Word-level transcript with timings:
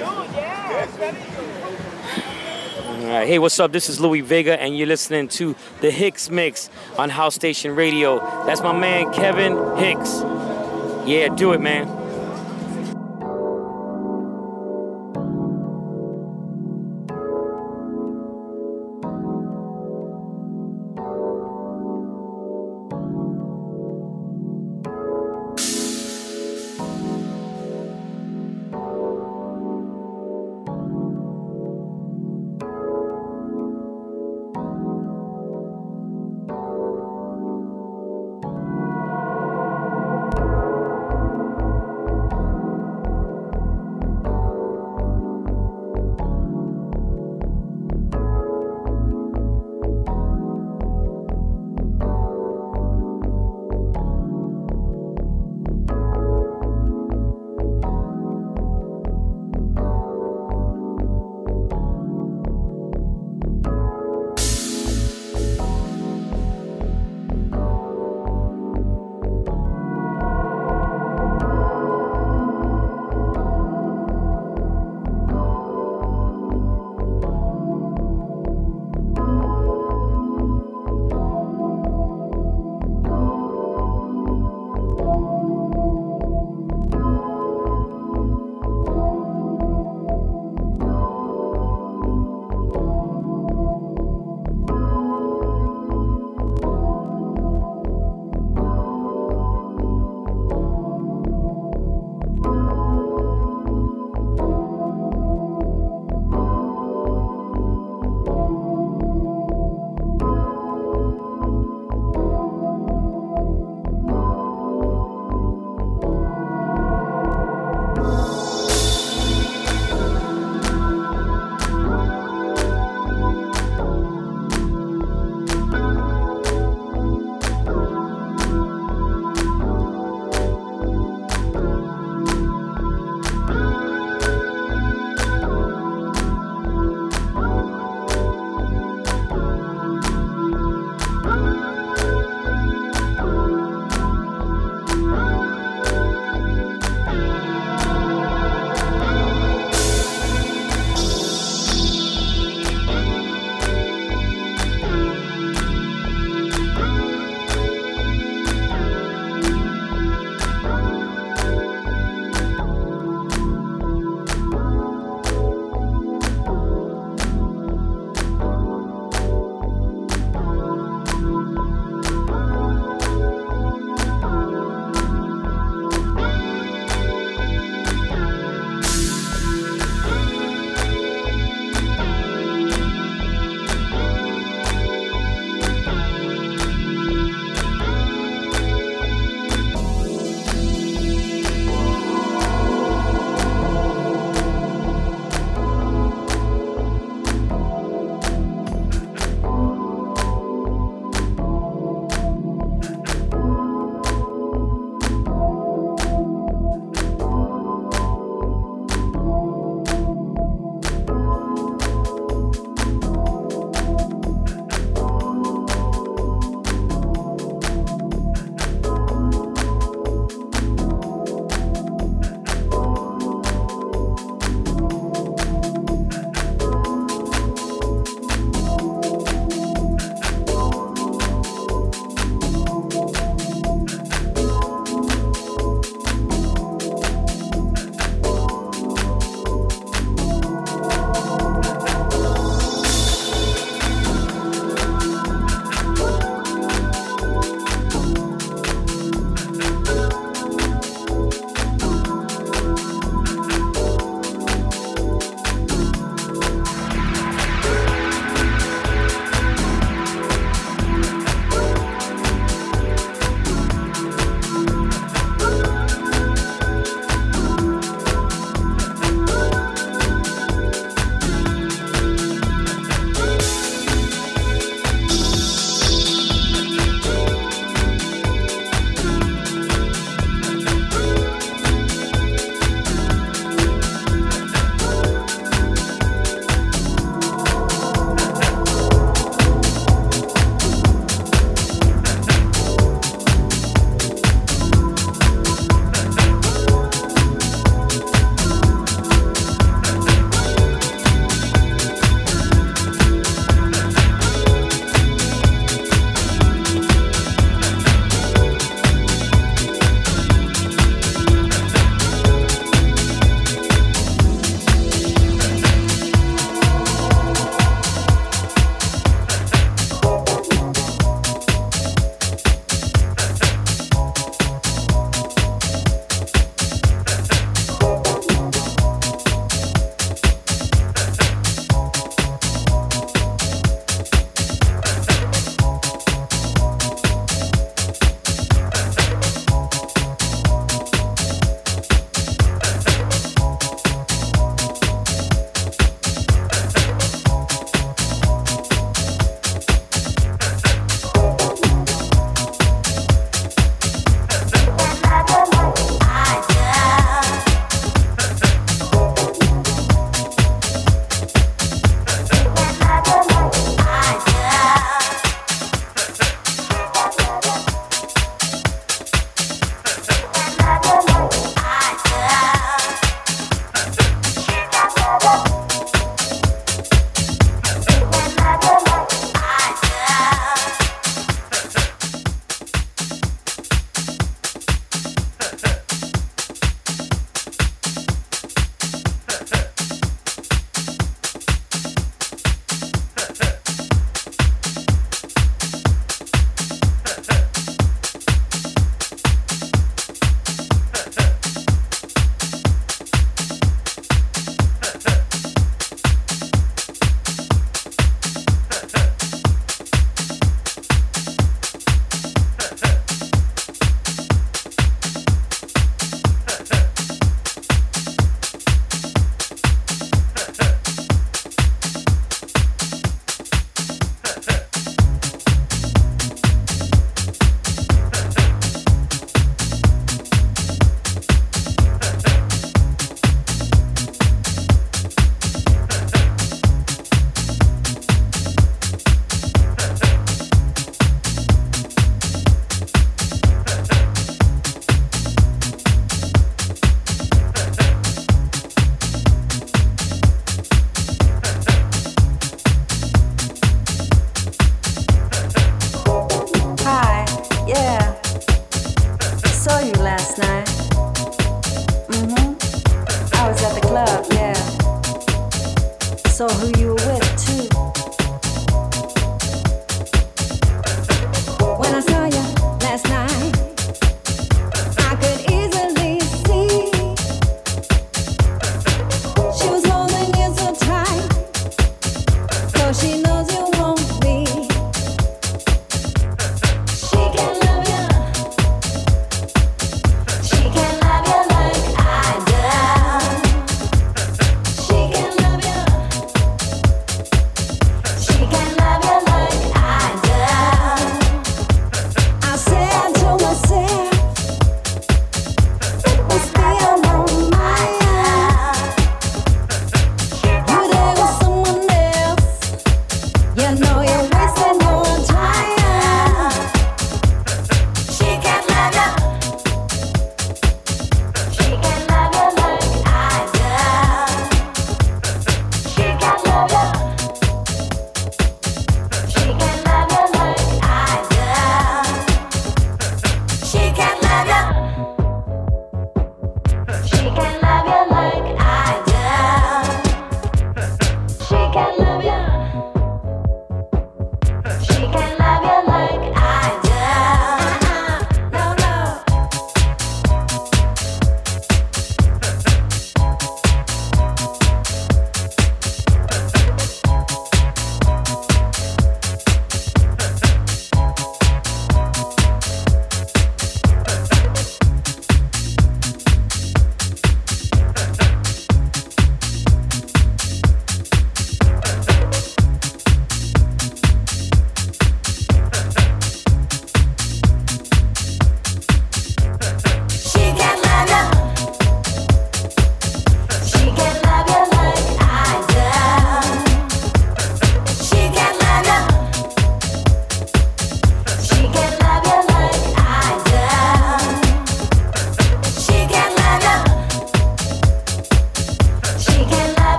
All 0.00 0.14
right. 3.04 3.26
Hey, 3.26 3.38
what's 3.40 3.58
up? 3.58 3.72
This 3.72 3.88
is 3.88 3.98
Louie 4.00 4.20
Vega, 4.20 4.60
and 4.60 4.76
you're 4.78 4.86
listening 4.86 5.26
to 5.28 5.56
the 5.80 5.90
Hicks 5.90 6.30
Mix 6.30 6.70
on 6.96 7.10
House 7.10 7.34
Station 7.34 7.74
Radio. 7.74 8.20
That's 8.46 8.60
my 8.60 8.78
man, 8.78 9.12
Kevin 9.12 9.56
Hicks. 9.76 10.20
Yeah, 11.08 11.34
do 11.34 11.52
it, 11.52 11.60
man. 11.60 11.97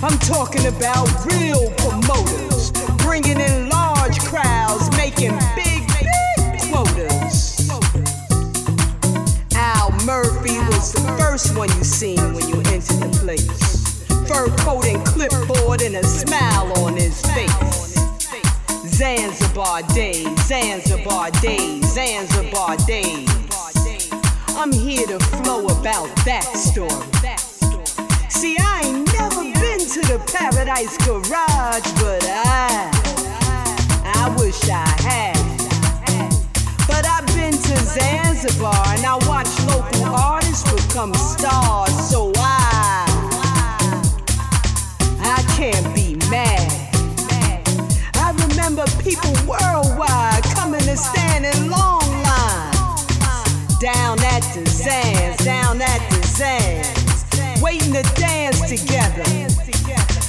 I'm 0.00 0.16
talking 0.20 0.64
about 0.66 1.08
real 1.26 1.72
promoters, 1.78 2.70
bringing 2.98 3.40
in 3.40 3.68
large 3.68 4.20
crowds, 4.20 4.88
making 4.96 5.36
big, 5.56 5.82
big 5.88 6.06
quotas. 6.70 7.68
Al 9.56 9.90
Murphy 10.06 10.56
was 10.70 10.92
the 10.92 11.16
first 11.18 11.56
one 11.56 11.68
you 11.70 11.82
seen 11.82 12.32
when 12.32 12.48
you 12.48 12.58
entered 12.70 13.00
the 13.00 13.18
place. 13.20 14.06
Fur 14.28 14.46
coat 14.58 14.86
and 14.86 15.04
clipboard 15.04 15.82
and 15.82 15.96
a 15.96 16.04
smile 16.04 16.72
on 16.84 16.94
his 16.94 17.20
face. 17.32 17.98
Zanzibar 18.86 19.82
days, 19.94 20.28
Zanzibar 20.46 21.32
days, 21.42 21.92
Zanzibar 21.92 22.76
days. 22.86 23.28
I'm 24.50 24.70
here 24.70 25.08
to 25.08 25.18
flow 25.18 25.66
about 25.66 26.14
that 26.24 26.44
story. 26.54 26.88
See, 28.30 28.56
I 28.60 28.82
ain't 28.84 29.12
never 29.12 29.57
to 29.88 30.00
the 30.02 30.18
Paradise 30.36 30.98
Garage, 30.98 31.92
but 32.02 32.22
I, 32.28 32.90
I 34.04 34.36
wish 34.38 34.68
I 34.68 34.84
had. 35.00 35.38
But 36.86 37.06
I've 37.06 37.26
been 37.28 37.52
to 37.52 37.76
Zanzibar 37.96 38.84
and 38.88 39.06
I 39.06 39.16
watch 39.26 39.48
local 39.64 40.14
artists 40.14 40.70
become 40.70 41.14
stars, 41.14 41.94
so 42.10 42.30
I, 42.36 43.06
I 45.20 45.42
can't 45.56 45.94
be 45.94 46.16
mad. 46.28 46.68
I 48.16 48.34
remember 48.46 48.84
people 49.02 49.32
worldwide 49.48 50.44
coming 50.52 50.80
to 50.80 50.96
stand 50.98 51.46
in 51.46 51.70
long 51.70 52.04
lines 52.28 53.80
down 53.80 54.20
at 54.20 54.42
the 54.52 54.64
Zans, 54.68 55.42
down 55.46 55.80
at 55.80 56.00
the 56.10 56.20
Zans, 56.28 57.62
waiting 57.62 57.94
to 57.94 58.02
dance 58.20 58.60
together. 58.68 59.24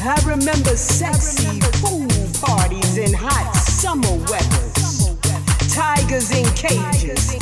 I 0.02 0.16
remember 0.26 0.78
sexy 0.78 1.60
pool 1.84 2.08
parties 2.40 2.98
in 2.98 3.14
hot 3.14 3.54
summer 3.54 4.16
weathers, 4.32 5.10
tigers 5.76 6.32
in 6.32 6.46
cages. 6.56 7.36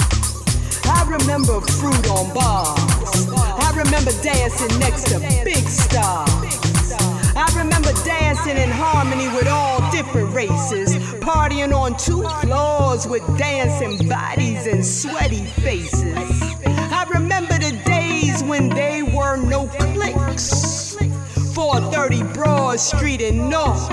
I 0.86 1.06
remember 1.08 1.62
fruit 1.62 2.10
on 2.10 2.34
bars. 2.34 3.30
I 3.30 3.72
remember 3.78 4.12
dancing 4.24 4.80
next 4.80 5.04
to 5.10 5.20
big 5.46 5.67
stars. 5.67 6.93
I 7.36 7.46
remember 7.56 7.93
dancing 8.04 8.58
in 8.58 8.72
harmony 8.72 9.28
with 9.28 9.48
all 9.48 9.80
different 9.91 10.34
races, 10.34 10.96
partying 11.22 11.78
on 11.78 11.96
two 11.96 12.24
floors 12.41 13.08
with 13.08 13.22
dancing 13.38 14.10
bodies 14.10 14.65
and 14.65 14.84
sweaty 14.84 15.46
faces. 15.62 16.41
I 16.65 17.06
remember 17.13 17.60
the 17.60 17.80
days 17.86 18.43
when 18.43 18.70
there 18.70 19.06
were 19.06 19.38
no 19.38 19.67
cliques. 19.67 20.88
430 21.58 22.22
Broad 22.36 22.80
Street 22.80 23.20
in 23.20 23.50
North. 23.50 23.89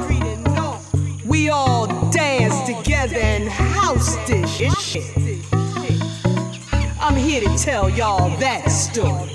We 1.24 1.48
all 1.48 1.86
danced 2.10 2.66
together 2.66 3.16
and 3.16 3.48
house 3.48 4.16
this 4.26 4.54
shit. 4.78 5.16
I'm 7.00 7.16
here 7.16 7.40
to 7.40 7.56
tell 7.56 7.88
y'all 7.88 8.28
that 8.36 8.70
story. 8.70 9.34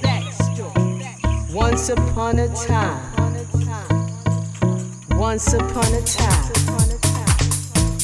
Once 1.51 1.89
upon 1.89 2.37
a 2.37 2.47
time. 2.53 3.01
Once 5.17 5.53
upon 5.53 5.91
a 5.95 6.01
time, 6.03 6.51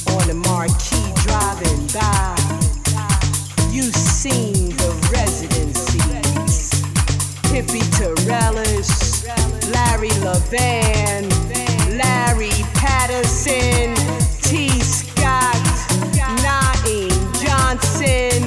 on 0.09 0.27
the 0.27 0.33
marquee 0.47 1.13
driving 1.21 1.85
by, 1.93 2.35
you 3.71 3.83
seen 3.83 4.69
the 4.69 4.89
residencies. 5.13 6.81
Hippie 7.53 7.85
Torrales, 7.93 9.04
Larry 9.25 10.09
Levan, 10.21 11.25
Larry 11.97 12.51
Patterson, 12.75 13.95
T. 14.41 14.69
Scott, 14.81 15.55
Naeem 16.43 17.09
Johnson, 17.41 18.43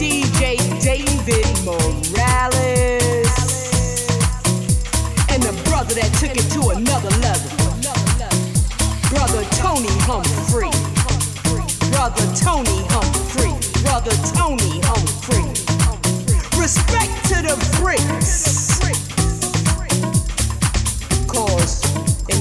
DJ 0.00 0.56
David 0.80 1.44
Morales, 1.62 3.28
and 5.28 5.42
the 5.42 5.52
brother 5.68 5.92
that 5.92 6.10
took 6.18 6.34
it 6.34 6.48
to 6.52 6.70
another 6.70 7.10
level. 7.20 7.58
Brother 9.10 9.44
Tony 9.56 9.92
Humphrey. 10.08 10.70
Brother 11.90 12.24
Tony 12.34 12.82
Humphrey. 12.88 13.52
Brother 13.82 14.16
Tony 14.34 14.80
Humphrey. 14.84 15.44
Respect 16.58 17.12
to 17.28 17.42
the 17.42 17.56
bricks. 17.80 18.67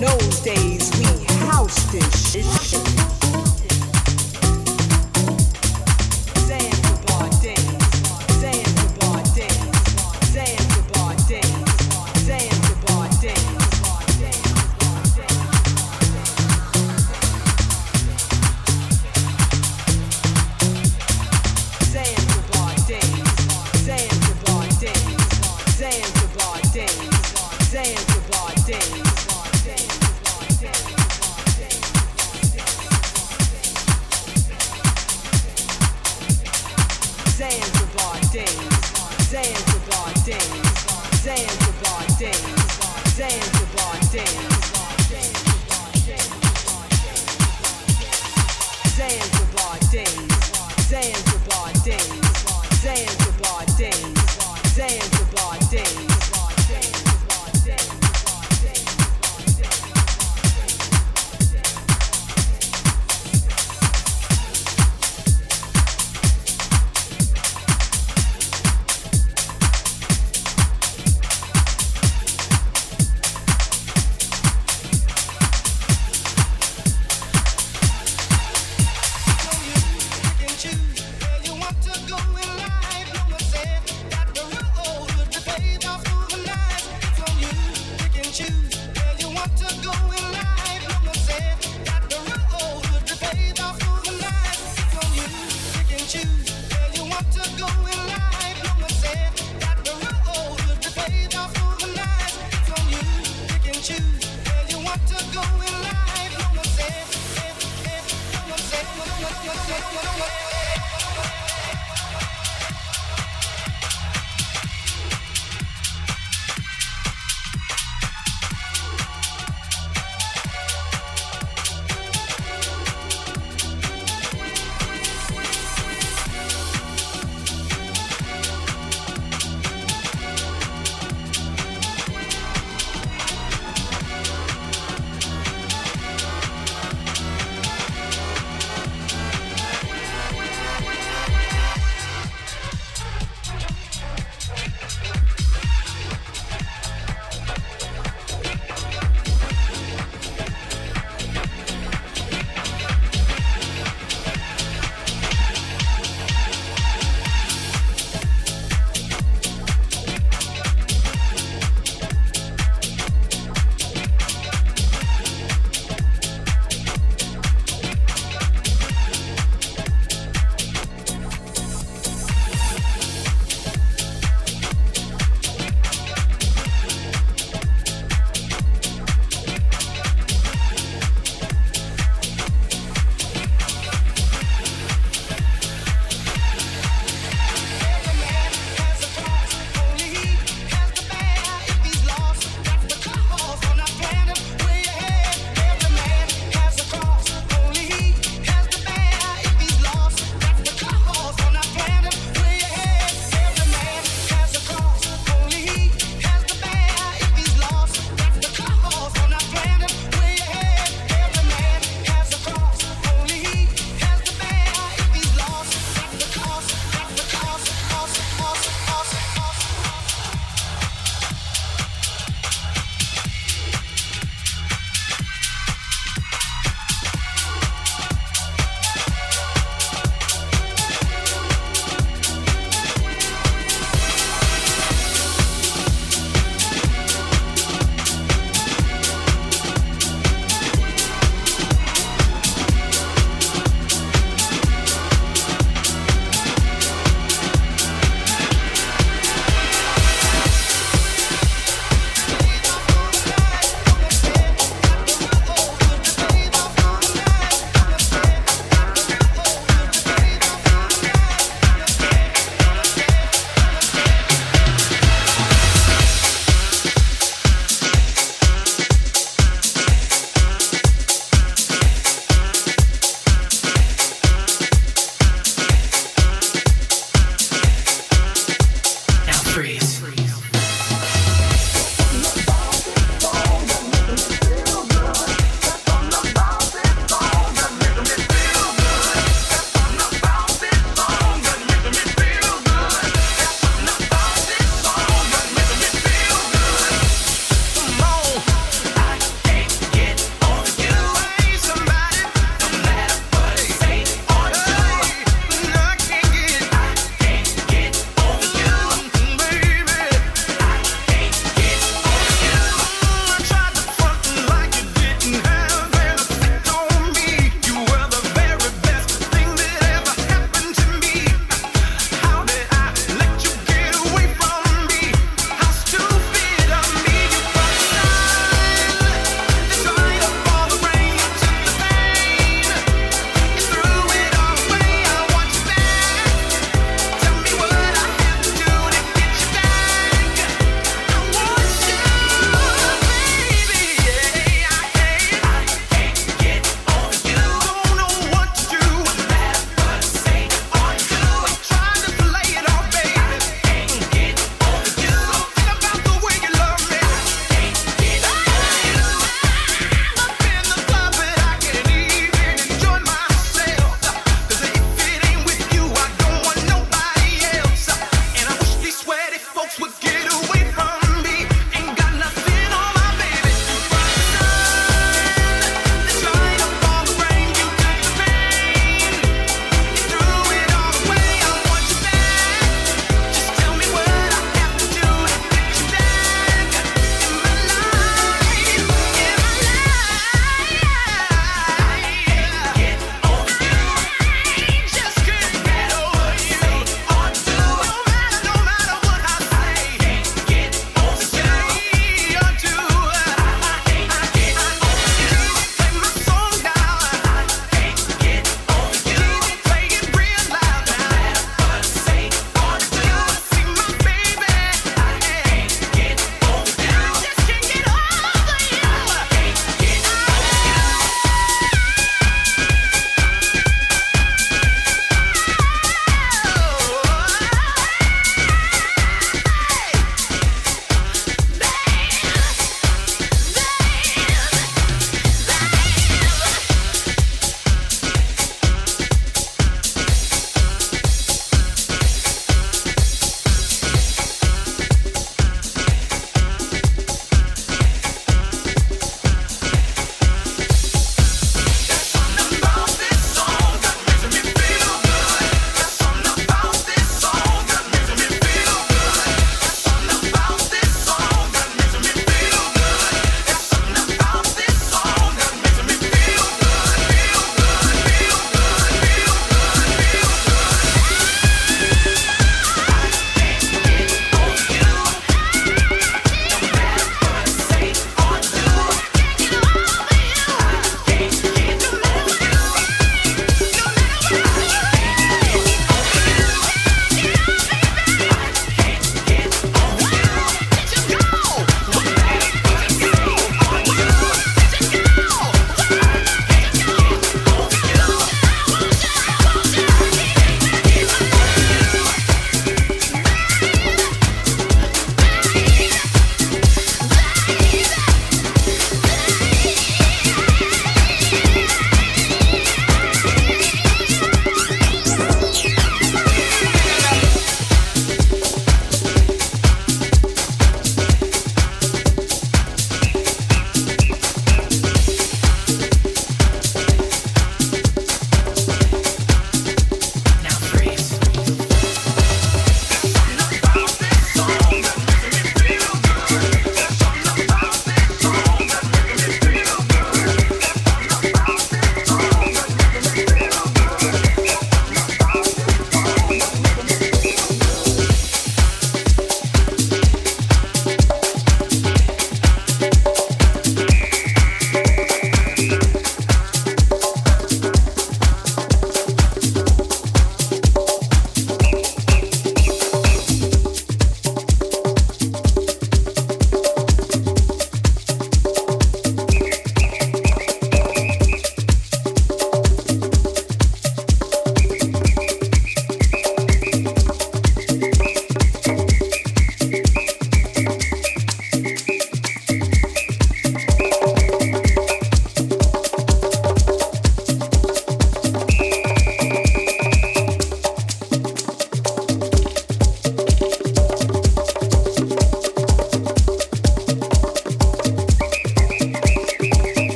Those 0.00 0.40
days 0.40 0.90
we 0.98 1.04
housed 1.26 1.92
this 1.92 2.32
shit. 2.32 3.19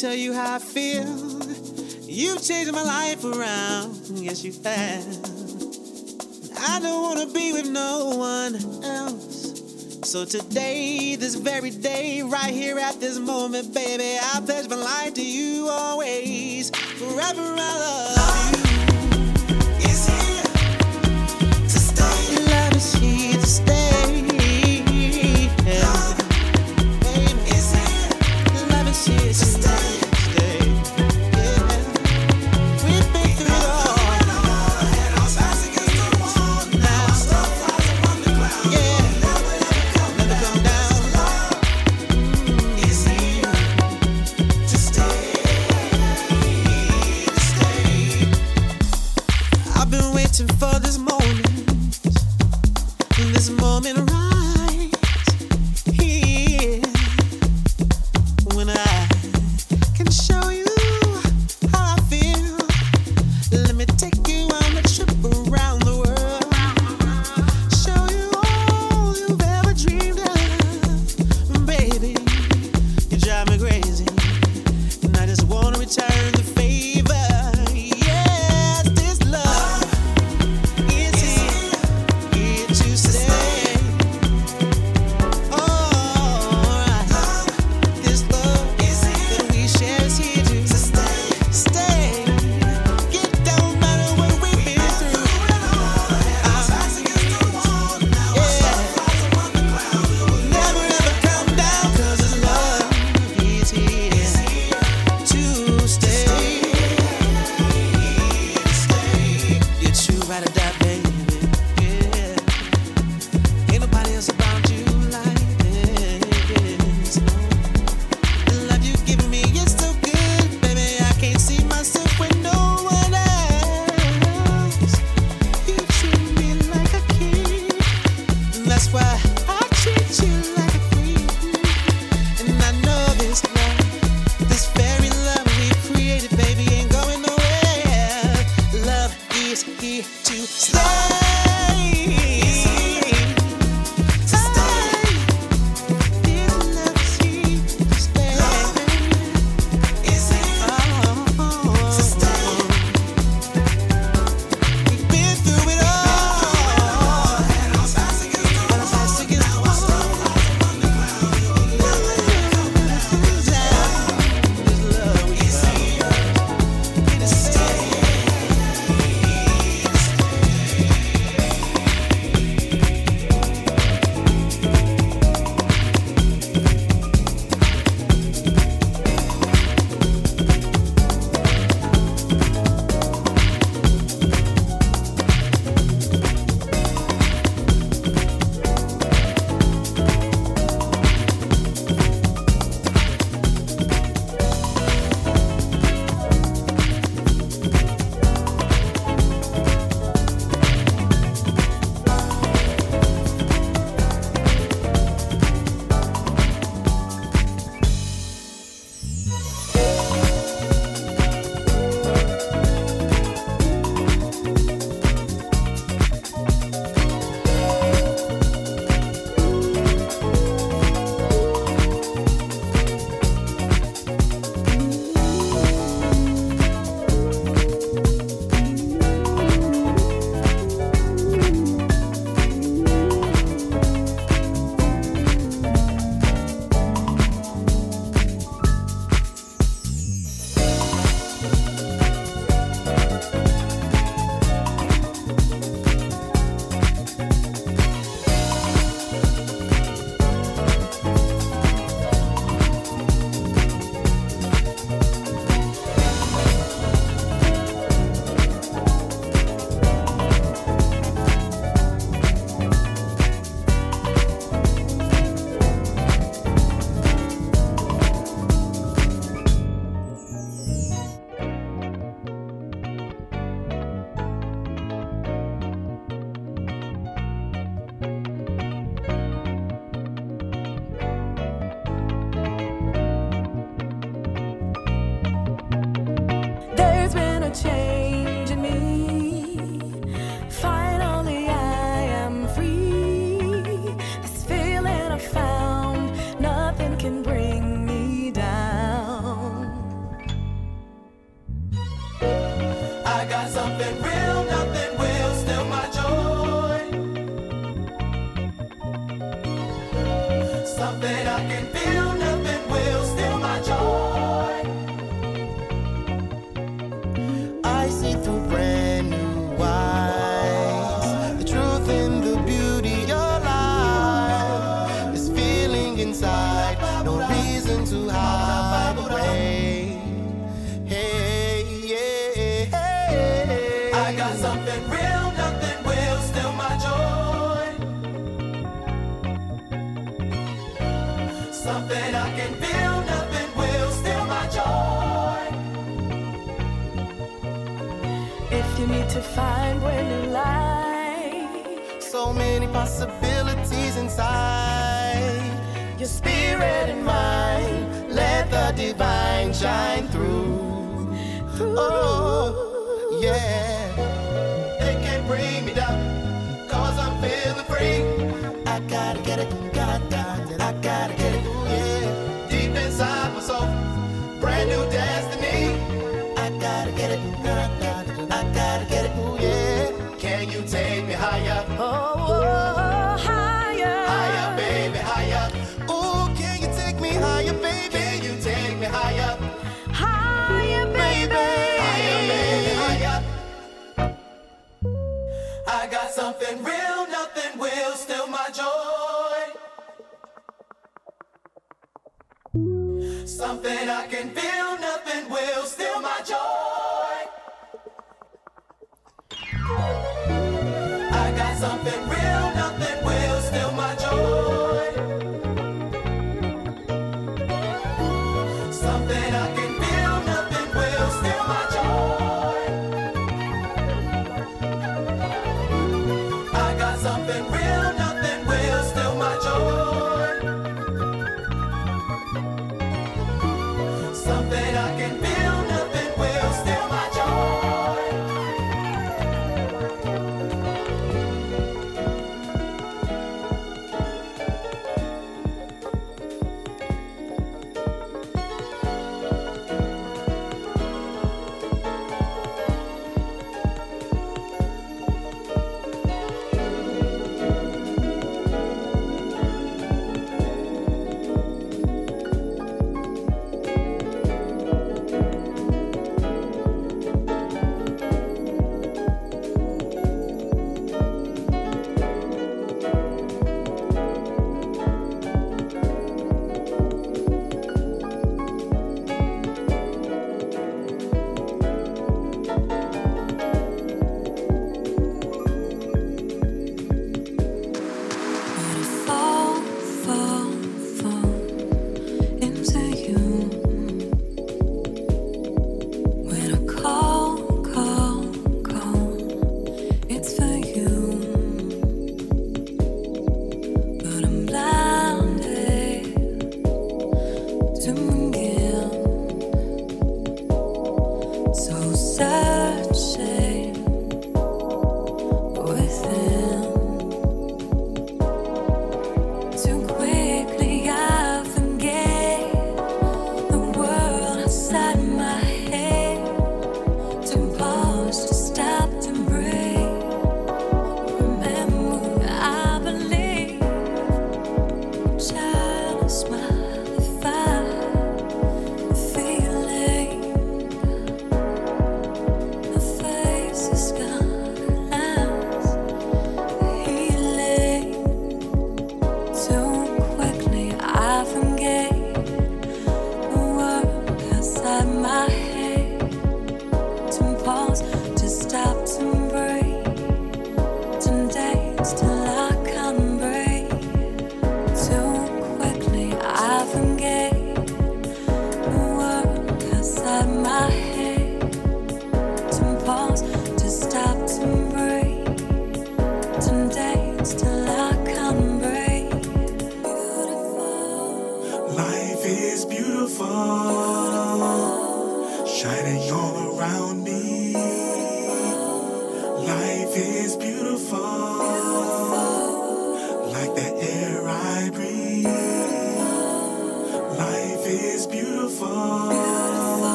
Tell 0.00 0.14
you 0.14 0.34
how 0.34 0.56
I 0.56 0.58
feel. 0.58 1.06
You've 2.02 2.42
changed 2.42 2.70
my 2.72 2.82
life 2.82 3.24
around, 3.24 3.96
yes, 4.14 4.44
you 4.44 4.52
have. 4.62 5.06
I 6.68 6.80
don't 6.80 7.02
wanna 7.02 7.32
be 7.32 7.52
with 7.54 7.68
no 7.68 8.12
one 8.16 8.56
else. 8.84 9.96
So 10.04 10.26
today, 10.26 11.16
this 11.16 11.34
very 11.34 11.70
day, 11.70 12.22
right 12.22 12.52
here 12.52 12.78
at 12.78 13.00
this 13.00 13.18
moment, 13.18 13.72
baby, 13.72 14.18
I 14.20 14.40
pledge 14.44 14.68
my 14.68 14.76
life 14.76 15.14
to 15.14 15.24
you 15.24 15.68
always. 15.68 16.70
Forever 16.70 17.42
I 17.42 17.78
love 17.78 17.95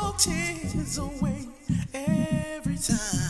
your 0.00 0.12
tears 0.14 0.98
away 0.98 1.48
every 1.94 2.76
time. 2.76 3.29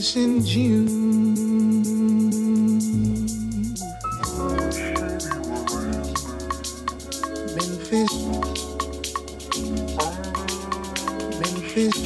Memphis 0.00 0.16
in 0.16 0.42
June. 0.46 0.86
Memphis. 7.54 8.12
Memphis. 11.38 11.96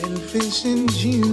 Memphis 0.00 0.64
in 0.64 0.88
June. 0.88 1.31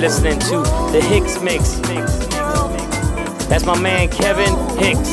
Listening 0.00 0.38
to 0.38 0.62
the 0.92 1.00
Hicks 1.10 1.42
Mix. 1.42 1.74
That's 3.48 3.66
my 3.66 3.78
man 3.78 4.08
Kevin 4.08 4.54
Hicks. 4.78 5.10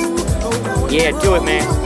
Yeah, 0.89 1.11
do 1.21 1.35
it, 1.35 1.43
man. 1.43 1.76